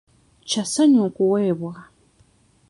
[0.49, 1.73] Kya ssanyu okuweebwa.